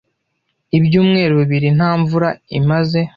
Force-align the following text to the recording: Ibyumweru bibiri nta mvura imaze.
Ibyumweru 0.77 1.33
bibiri 1.41 1.69
nta 1.77 1.91
mvura 2.01 2.29
imaze. 2.59 2.99